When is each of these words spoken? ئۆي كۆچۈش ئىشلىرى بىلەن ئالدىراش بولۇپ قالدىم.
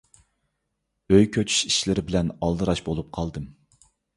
ئۆي 1.13 1.27
كۆچۈش 1.35 1.59
ئىشلىرى 1.69 2.07
بىلەن 2.09 2.33
ئالدىراش 2.39 2.85
بولۇپ 2.89 3.13
قالدىم. 3.19 3.47